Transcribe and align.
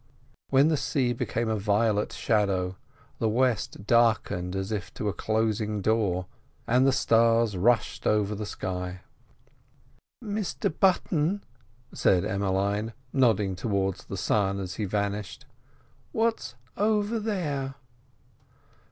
Then 0.51 0.69
the 0.69 0.77
sea 0.77 1.13
became 1.13 1.47
a 1.47 1.59
violet 1.59 2.11
shadow, 2.11 2.75
the 3.19 3.29
west 3.29 3.85
darkened 3.85 4.55
as 4.55 4.71
if 4.71 4.91
to 4.95 5.09
a 5.09 5.13
closing 5.13 5.79
door, 5.79 6.25
and 6.65 6.87
the 6.87 6.91
stars 6.91 7.55
rushed 7.55 8.07
over 8.07 8.33
the 8.33 8.47
sky. 8.47 9.01
"Mr 10.25 10.73
Button," 10.79 11.43
said 11.93 12.25
Emmeline, 12.25 12.93
nodding 13.13 13.55
towards 13.55 14.05
the 14.05 14.17
sun 14.17 14.59
as 14.59 14.77
he 14.77 14.85
vanished, 14.85 15.45
"where's 16.13 16.55
over 16.75 17.19
there?" 17.19 17.75